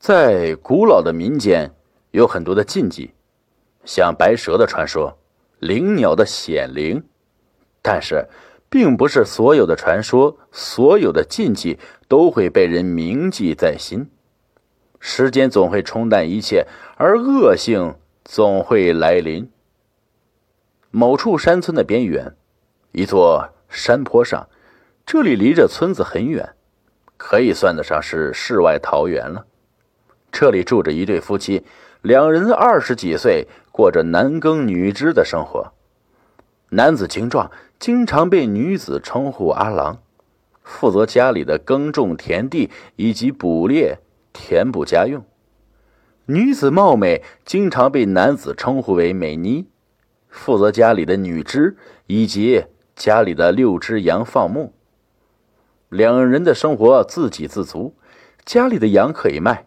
[0.00, 1.74] 在古老的民间，
[2.12, 3.12] 有很多的禁忌，
[3.84, 5.18] 像白蛇的传说、
[5.58, 7.04] 灵鸟的显灵。
[7.82, 8.26] 但是，
[8.70, 11.78] 并不是所有的传说、所有的禁忌
[12.08, 14.10] 都会被人铭记在心。
[14.98, 17.94] 时间总会冲淡一切，而恶性
[18.24, 19.50] 总会来临。
[20.90, 22.34] 某处山村的边缘，
[22.92, 24.48] 一座山坡上，
[25.04, 26.54] 这里离着村子很远，
[27.18, 29.44] 可以算得上是世外桃源了。
[30.32, 31.64] 这里住着一对夫妻，
[32.02, 35.72] 两人二十几岁，过着男耕女织的生活。
[36.70, 39.98] 男子精壮，经常被女子称呼阿郎，
[40.62, 43.98] 负责家里的耕种田地以及捕猎、
[44.32, 45.24] 填补家用。
[46.26, 49.66] 女子貌美，经常被男子称呼为美妮，
[50.28, 54.72] 负责家里的女织以及家里的六只羊放牧。
[55.88, 57.96] 两人的生活自给自足，
[58.44, 59.64] 家里的羊可以卖。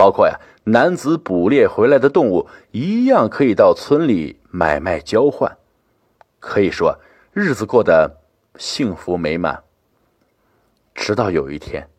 [0.00, 5.58] 包括呀，男子捕猎回来的动物一样可以到村里买卖交换，
[6.38, 6.98] 可以说
[7.34, 8.16] 日子过得
[8.56, 9.62] 幸福美满。
[10.94, 11.90] 直到有一天，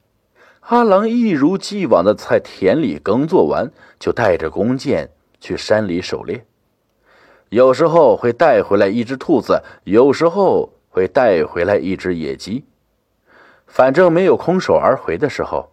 [0.62, 6.44] 阿郎一如既往的在田里耕作完，就带着弓箭去山里狩猎。
[7.50, 12.66] 有时候会带回来一只兔子，有时候会带回来一只野鸡，
[13.68, 15.70] 反正没有空手而回的时候。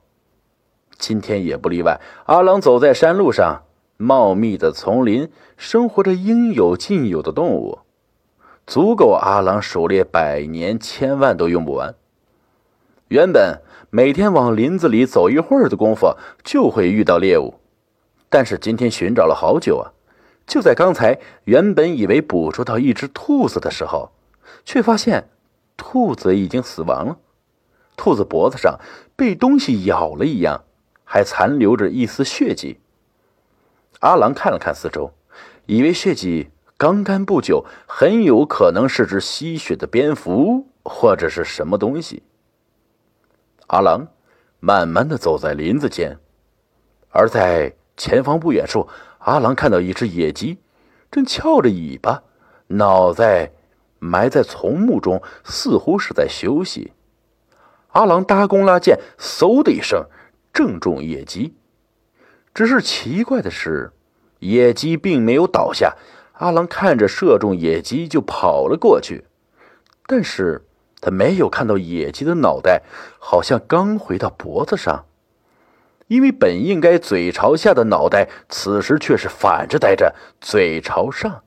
[0.99, 2.01] 今天也不例外。
[2.27, 3.63] 阿郎走在山路上，
[3.97, 7.79] 茂密的丛林生活着应有尽有的动物，
[8.67, 11.95] 足够阿郎狩猎百年千万都用不完。
[13.09, 17.55] 原本每天往林子里走一会儿的功夫就会遇到猎物，
[18.29, 19.93] 但是今天寻找了好久啊！
[20.47, 24.11] 就在刚才，原本以为捕捉到一只兔子的时候，
[24.65, 25.29] 却发现
[25.77, 27.17] 兔子已经死亡了，
[27.97, 28.79] 兔子脖子上
[29.17, 30.65] 被东西咬了一样。
[31.11, 32.79] 还残留着一丝血迹。
[34.01, 35.11] 阿郎看了看四周，
[35.65, 42.23] 以为血迹刚干不久，很有可能是只吸血的蝙蝠或者是什么东西。
[43.69, 44.09] 阿郎
[44.61, 46.19] 慢慢的走在林子间，
[47.09, 48.87] 而在前方不远处，
[49.21, 50.59] 阿郎看到一只野鸡，
[51.11, 52.23] 正翘着尾巴，
[52.67, 53.53] 脑袋
[53.99, 56.93] 埋在丛木中，似乎是在休息。
[57.93, 60.05] 阿郎搭弓拉箭，嗖的一声。
[60.53, 61.55] 正中野鸡，
[62.53, 63.93] 只是奇怪的是，
[64.41, 65.97] 野鸡并没有倒下。
[66.35, 69.25] 阿郎看着射中野鸡就跑了过去，
[70.07, 70.65] 但是
[71.01, 72.83] 他没有看到野鸡的脑袋，
[73.19, 75.07] 好像刚回到脖子上，
[76.07, 81.43] 因为本应该嘴朝下的脑袋，此时却是反着待着，嘴朝上。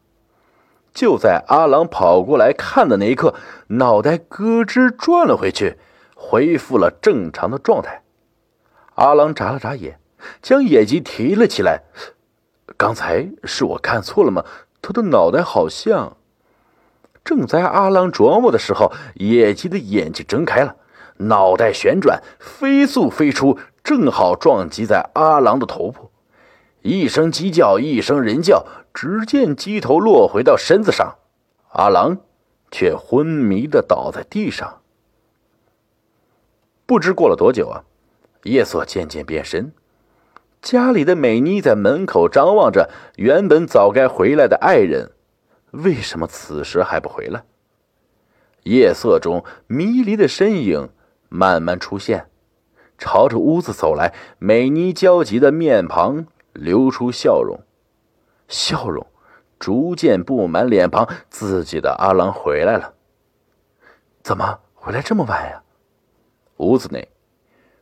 [0.94, 3.34] 就在阿郎跑过来看的那一刻，
[3.68, 5.78] 脑袋咯吱转了回去，
[6.16, 8.04] 恢复了正常的状态。
[9.02, 10.00] 阿郎眨了眨眼，
[10.44, 11.82] 将野鸡提了起来。
[12.78, 14.46] 刚才是我看错了吗？
[14.80, 16.18] 他的脑袋好像……
[17.24, 20.76] 正在阿郎琢磨的时候，野鸡的眼睛睁开了，
[21.18, 26.12] 脑袋旋转，飞速飞出，正好撞击在阿郎的头部。
[26.84, 31.16] 一声鸡叫，一声人叫，只见鸡头落回到身子上，
[31.70, 32.18] 阿郎
[32.70, 34.82] 却昏迷的倒在地上。
[36.86, 37.84] 不知过了多久啊！
[38.44, 39.72] 夜色渐渐变深，
[40.62, 45.12] 家里的美妮在门口张望着，原本早该回来的爱人，
[45.72, 47.44] 为什么此时还不回来？
[48.64, 50.90] 夜色中，迷离的身影
[51.30, 52.30] 慢慢出现，
[52.98, 54.14] 朝着屋子走来。
[54.38, 57.60] 美妮焦急的面庞流出笑容，
[58.48, 59.06] 笑容
[59.60, 61.08] 逐渐布满脸庞。
[61.30, 62.94] 自己的阿郎回来了，
[64.24, 65.64] 怎么回来这么晚呀？
[66.58, 67.08] 屋子内。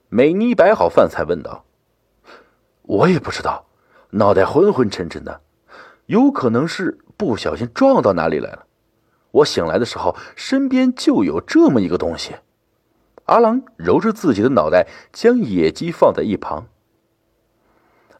[0.09, 1.65] 美妮摆好饭菜，问道
[2.81, 3.67] ：“我也不知道，
[4.09, 5.41] 脑袋昏昏沉沉的，
[6.07, 8.65] 有可能是不小心撞到哪里来了。
[9.29, 12.35] 我醒来的时候，身边就有这么一个东西。”
[13.25, 16.65] 阿郎揉着自己的脑袋，将野鸡放在一旁。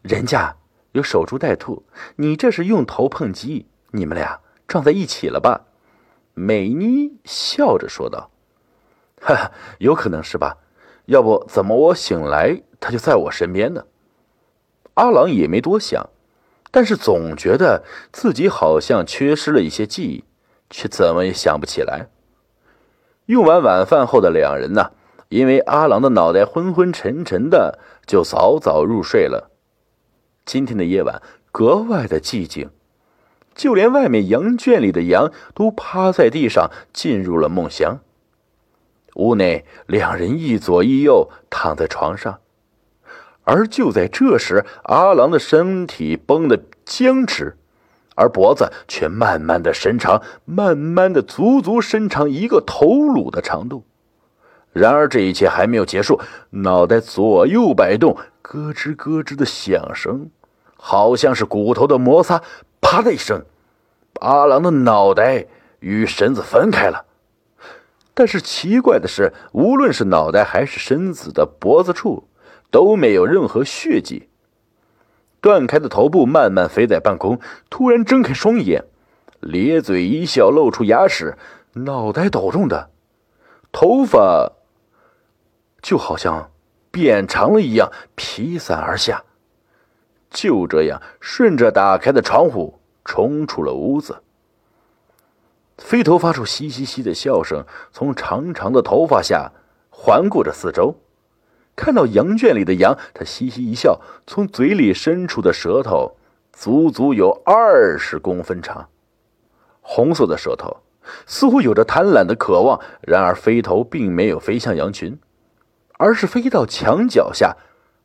[0.02, 0.56] 人家
[0.92, 1.84] 有守株待兔，
[2.14, 4.38] 你这是用头碰鸡，你们俩
[4.68, 5.66] 撞在一起了吧？”
[6.34, 8.30] 美妮笑着说道
[9.20, 10.58] ：“哈哈，有可能是吧。”
[11.10, 13.84] 要不怎么我醒来他就在我身边呢？
[14.94, 16.08] 阿郎也没多想，
[16.70, 20.22] 但是总觉得自己好像缺失了一些记忆，
[20.70, 22.06] 却怎么也想不起来。
[23.26, 24.92] 用完晚饭后的两人呢，
[25.30, 29.50] 因为阿郎的脑袋昏昏沉沉的，就早早入睡了。
[30.44, 31.20] 今天的夜晚
[31.50, 32.70] 格外的寂静，
[33.56, 37.98] 就连外面羊圈里的羊都趴在地上进入了梦乡。
[39.14, 42.38] 屋内，两人一左一右躺在床上，
[43.44, 47.56] 而就在这时，阿郎的身体绷得僵直，
[48.14, 53.84] 而脖子却慢慢的伸长，慢慢的足足伸长一个头颅的长度。
[54.72, 56.20] 然而这一切还没有结束，
[56.50, 60.30] 脑袋左右摆动，咯吱咯吱的响声，
[60.76, 62.40] 好像是骨头的摩擦。
[62.80, 63.44] 啪的一声，
[64.20, 65.46] 阿郎的脑袋
[65.80, 67.04] 与身子分开了。
[68.12, 72.28] 但是奇怪的是，无论是脑袋还是身子的脖子处，
[72.70, 74.28] 都没有任何血迹。
[75.40, 77.40] 断开的头部慢慢飞在半空，
[77.70, 78.84] 突然睁开双眼，
[79.40, 81.38] 咧嘴一笑，露出牙齿，
[81.72, 82.90] 脑袋抖动的，
[83.72, 84.52] 头发
[85.80, 86.50] 就好像
[86.90, 89.24] 变长了一样披散而下。
[90.28, 94.22] 就这样，顺着打开的窗户冲出了屋子。
[95.80, 99.50] 飞头发出嘻嘻嘻的笑声，从长长的头发下
[99.88, 100.94] 环顾着四周，
[101.74, 106.16] 看到羊圈里的羊，他嘻嘻一笑，从嘴里伸出的舌头
[106.52, 108.88] 足足有二十公分长，
[109.80, 110.76] 红色的舌头
[111.26, 112.78] 似乎有着贪婪的渴望。
[113.00, 115.18] 然而飞头并没有飞向羊群，
[115.94, 117.56] 而是飞到墙脚下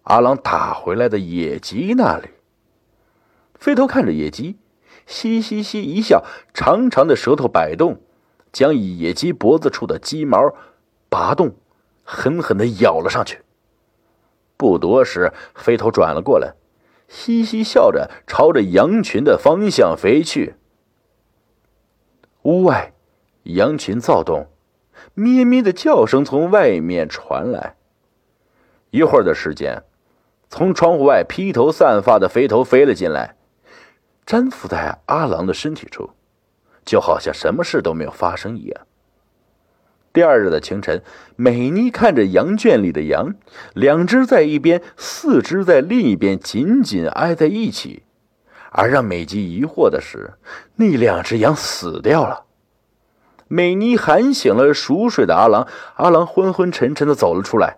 [0.04, 2.30] 阿郎打回来的野鸡那里。
[3.54, 4.57] 飞头看着野鸡。
[5.05, 6.23] 嘻嘻嘻一笑，
[6.53, 8.01] 长长的舌头摆动，
[8.51, 10.55] 将野鸡脖子处的鸡毛
[11.09, 11.55] 拔动，
[12.03, 13.41] 狠狠的咬了上去。
[14.57, 16.53] 不多时，飞头转了过来，
[17.07, 20.55] 嘻嘻笑着朝着羊群的方向飞去。
[22.43, 22.93] 屋外，
[23.43, 24.47] 羊群躁动，
[25.13, 27.75] 咩咩的叫声从外面传来。
[28.91, 29.83] 一会儿的时间，
[30.49, 33.35] 从窗户外披头散发的飞头飞了进来。
[34.25, 36.10] 粘附在阿郎的身体处，
[36.83, 38.81] 就好像什么事都没有发生一样。
[40.12, 41.04] 第二日的清晨，
[41.36, 43.36] 美妮看着羊圈里的羊，
[43.74, 48.04] 两只在一边，四只在另一边，紧紧挨在一起。
[48.72, 50.33] 而让美姬疑惑的是，
[50.75, 52.45] 那两只羊死掉了。
[53.48, 57.77] 美妮喊醒了熟睡的阿郎，阿郎昏昏沉沉的走了出来，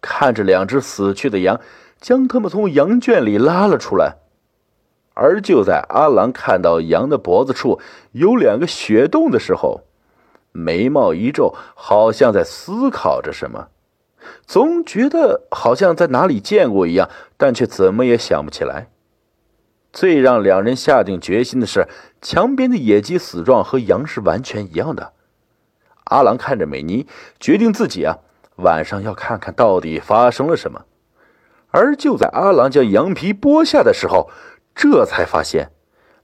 [0.00, 1.60] 看着两只死去的羊，
[2.00, 4.18] 将他们从羊圈里拉了出来。
[5.14, 7.80] 而就在阿郎看到羊的脖子处
[8.12, 9.82] 有两个血洞的时候，
[10.52, 13.68] 眉毛一皱，好像在思考着什么，
[14.46, 18.88] 总觉得好像在哪里见过一样，但却怎么也想不起来。
[19.92, 21.86] 最让两人下定决心的是，
[22.22, 25.12] 墙边的野鸡死状和羊是完全一样的。
[26.04, 27.06] 阿郎看着美妮，
[27.38, 28.18] 决定自己啊，
[28.56, 30.86] 晚上要看看到底发生了什么。
[31.70, 34.30] 而就在阿郎将羊皮剥下的时候，
[34.74, 35.70] 这才发现，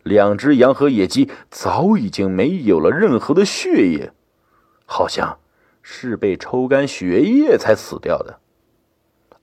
[0.02, 4.12] 两只羊和野鸡早已经没有了任何的血液，
[4.86, 5.38] 好像
[5.82, 8.40] 是被抽干血液才死掉的。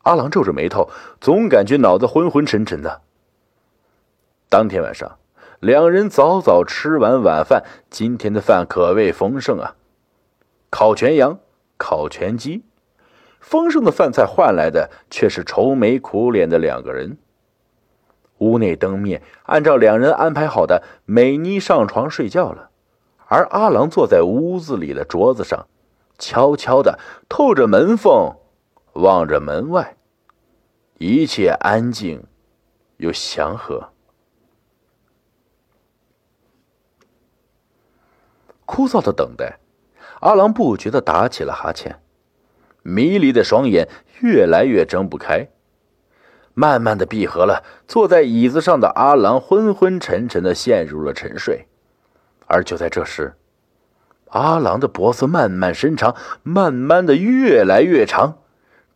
[0.03, 3.01] 阿郎皱着眉头，总感觉脑子昏昏沉沉的。
[4.49, 5.17] 当天晚上，
[5.59, 9.75] 两人早早吃完晚饭，今天的饭可谓丰盛啊！
[10.69, 11.39] 烤全羊，
[11.77, 12.63] 烤全鸡，
[13.39, 17.17] 丰盛的饭菜换来的却是愁眉苦脸的两个人。
[18.45, 22.69] 屋内灯灭，按照两人安排好的，美妮上床睡觉了，
[23.25, 25.67] 而阿郎坐在屋子里的桌子上，
[26.19, 28.35] 悄悄的透着门缝，
[28.93, 29.97] 望着门外，
[30.99, 32.23] 一切安静
[32.97, 33.89] 又祥和。
[38.65, 39.59] 枯燥的等待，
[40.21, 41.99] 阿郎不觉的打起了哈欠，
[42.83, 43.89] 迷离的双眼
[44.21, 45.49] 越来越睁不开。
[46.55, 51.67] 慢慢的闭合了，坐在椅子上的阿郎昏昏沉沉的陷入了沉睡。
[52.47, 53.33] 而就在这时，
[54.29, 58.37] 阿郎的脖子慢慢伸长，慢慢的越来越长，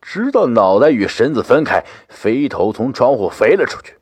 [0.00, 3.96] 直到脑袋与身子分开，飞头从窗户飞了出去。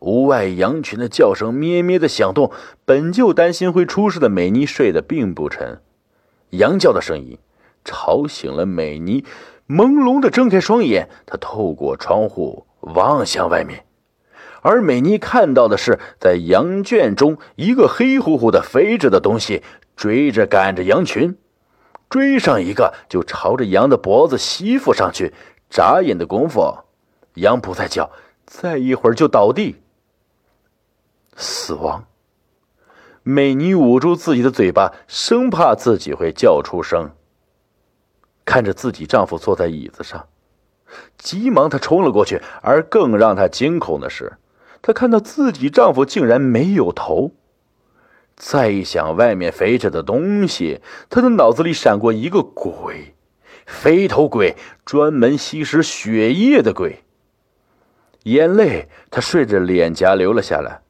[0.00, 2.52] 屋外羊群的叫声咩咩的响动，
[2.84, 5.80] 本就担心会出事的美妮睡得并不沉，
[6.50, 7.38] 羊叫的声音
[7.84, 9.24] 吵醒了美妮。
[9.70, 13.84] 朦胧的睁开双眼，他透过窗户望向外面，
[14.62, 19.62] 而美妮看到的是，在羊圈中一个黑乎乎的飞着的东西
[19.94, 21.38] 追着赶着羊群，
[22.08, 25.32] 追上一个就朝着羊的脖子吸附上去。
[25.70, 26.78] 眨眼的功夫，
[27.34, 28.10] 羊不再叫，
[28.44, 29.76] 再一会儿就倒地
[31.36, 32.06] 死亡。
[33.22, 37.12] 美妮捂住自己的嘴巴，生怕自己会叫出声。
[38.50, 40.26] 看着自己丈夫坐在椅子上，
[41.16, 42.42] 急忙她冲了过去。
[42.62, 44.38] 而更让她惊恐的是，
[44.82, 47.30] 她看到自己丈夫竟然没有头。
[48.34, 53.14] 再一想外面飞着的东西，她的脑子里闪过一个鬼，
[53.66, 57.04] 飞头鬼，专门吸食血液的鬼。
[58.24, 60.82] 眼泪他顺着脸颊流了下来，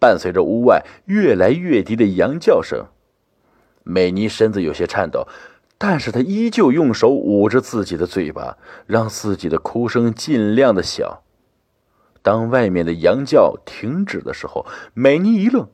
[0.00, 2.86] 伴随着屋外越来越低的羊叫声，
[3.84, 5.28] 美妮身子有些颤抖，
[5.76, 11.22] 但是他依旧用手捂着自己的嘴巴，让自己的哭声尽量的小。
[12.22, 14.64] 当外面的羊叫停止的时候，
[14.94, 15.68] 美妮一愣，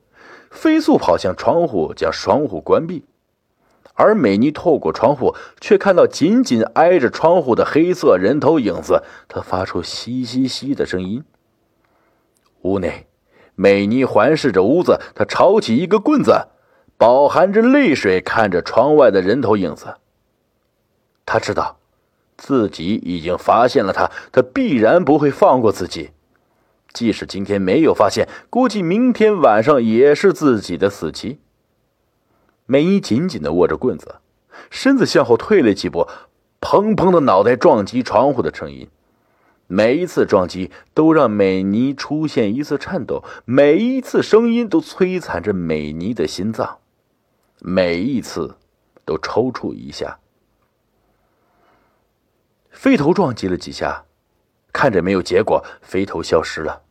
[0.51, 3.05] 飞速跑向窗户，将窗户关闭。
[3.95, 9.05] 而美妮透过窗户，却看到紧紧挨着窗户的黑色人头影子。
[9.29, 11.23] 她发出“嘻嘻嘻”的声音。
[12.63, 13.07] 屋内，
[13.55, 16.49] 美妮环视着屋子，她抄起一个棍子，
[17.01, 19.95] 饱含着泪水看着窗外的人头影子。
[21.25, 21.79] 他知道，
[22.37, 26.11] 自己已经发现了他，他必然不会放过自己。
[26.93, 31.41] 即使今天没有发现，估计明天晚上也是自己的死期。
[32.67, 34.17] 美妮紧紧的握着棍子，
[34.69, 36.07] 身子向后退了几步，
[36.61, 38.87] 砰砰的脑袋撞击窗户的声音，
[39.67, 46.80] 每一次撞击都让美妮出现一次颤抖，每一次声音都摧残着美妮的心脏，
[47.61, 48.57] 每一次
[49.05, 50.19] 都抽搐一下。
[52.71, 54.05] 飞头撞击了几下，
[54.73, 56.83] 看着没有结果，飞头消失了。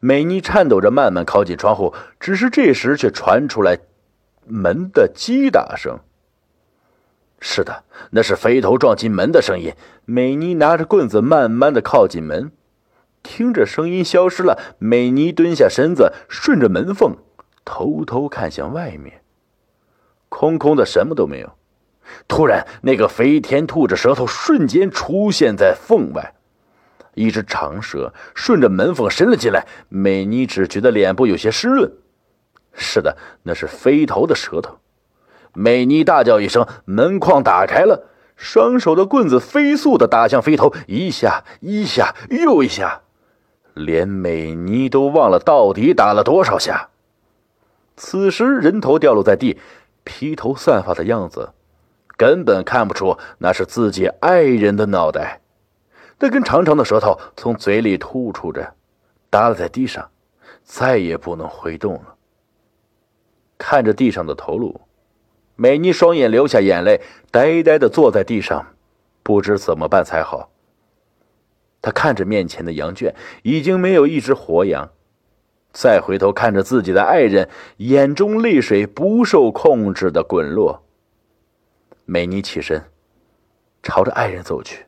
[0.00, 3.78] 美妮颤抖着慢慢靠近窗户，只是这时却传出来。
[4.44, 5.98] 门的击打声。
[7.40, 9.74] 是的，那是飞头撞击门的声音。
[10.04, 12.50] 美妮拿着棍子，慢慢的靠近门，
[13.22, 14.76] 听着声音消失了。
[14.78, 17.16] 美妮蹲下身子，顺着门缝
[17.64, 19.22] 偷偷看向外面，
[20.28, 21.52] 空空的，什么都没有。
[22.26, 26.34] 突然，那个飞天吐着舌头，瞬间出现在缝外，
[27.14, 29.66] 一只长蛇顺着门缝伸了进来。
[29.88, 31.92] 美妮只觉得脸部有些湿润。
[32.72, 34.78] 是的，那是飞头的舌头。
[35.52, 43.02] 美妮大叫一声，门框打开了，双手的棍子飞速的打向飞头，一下一下又一下，
[43.74, 46.90] 连美妮都忘了到底打了多少下。
[47.96, 49.58] 此时人头掉落在地，
[50.08, 51.52] 披头散发的样子，
[52.16, 55.42] 根本看不出那是自己爱人的脑袋。
[56.18, 58.72] 那根长长的舌头从嘴里吐出着，
[59.28, 60.10] 耷拉在地上，
[60.64, 62.14] 再也不能挥动了。
[63.58, 64.80] 看着地上的头颅，
[65.56, 68.66] 美妮双眼流下眼泪，呆呆的坐在地上，
[69.22, 70.50] 不知怎么办才好。
[71.82, 74.88] 她看着面前的羊圈，已经没有一只活羊，
[75.72, 80.84] 再回头看着自己的爱人，眼中泪水不受控制的滚落。
[82.04, 82.84] 美妮起身，
[83.82, 84.86] 朝着爱人走去。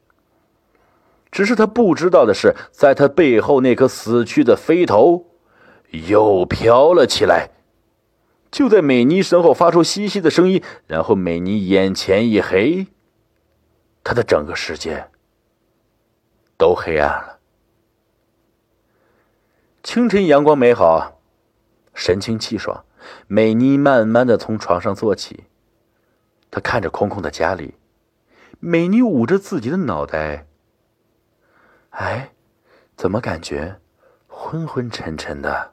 [1.30, 5.26] 只是他不知道的是，在他背后那颗死去的飞头，
[5.90, 7.50] 又飘了起来。
[8.50, 12.88] 就在美妮身后发出嘻嘻的声音，然后美妮眼前一黑，
[14.02, 15.06] 她的整个世界
[16.56, 17.39] 都黑暗了。
[19.82, 21.20] 清晨阳光美好，
[21.94, 22.84] 神清气爽。
[23.26, 25.44] 美妮慢慢的从床上坐起，
[26.50, 27.76] 她看着空空的家里，
[28.58, 30.46] 美妮捂着自己的脑袋，
[31.90, 32.32] 哎，
[32.94, 33.80] 怎么感觉
[34.28, 35.72] 昏昏沉沉的？